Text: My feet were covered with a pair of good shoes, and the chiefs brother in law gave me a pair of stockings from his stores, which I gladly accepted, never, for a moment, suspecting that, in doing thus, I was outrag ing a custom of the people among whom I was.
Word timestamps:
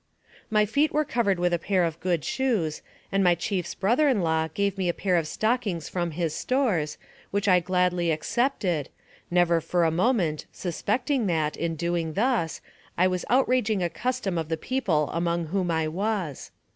My 0.49 0.65
feet 0.65 0.91
were 0.91 1.05
covered 1.05 1.37
with 1.37 1.53
a 1.53 1.59
pair 1.59 1.83
of 1.83 1.99
good 1.99 2.25
shoes, 2.25 2.81
and 3.11 3.23
the 3.23 3.35
chiefs 3.35 3.75
brother 3.75 4.09
in 4.09 4.21
law 4.23 4.47
gave 4.51 4.75
me 4.75 4.89
a 4.89 4.95
pair 4.95 5.15
of 5.15 5.27
stockings 5.27 5.87
from 5.89 6.09
his 6.09 6.33
stores, 6.33 6.97
which 7.29 7.47
I 7.47 7.59
gladly 7.59 8.09
accepted, 8.09 8.89
never, 9.29 9.61
for 9.61 9.83
a 9.83 9.91
moment, 9.91 10.47
suspecting 10.51 11.27
that, 11.27 11.55
in 11.55 11.75
doing 11.75 12.13
thus, 12.13 12.61
I 12.97 13.07
was 13.07 13.25
outrag 13.29 13.69
ing 13.69 13.83
a 13.83 13.91
custom 13.91 14.39
of 14.39 14.49
the 14.49 14.57
people 14.57 15.11
among 15.13 15.45
whom 15.49 15.69
I 15.69 15.87
was. 15.87 16.49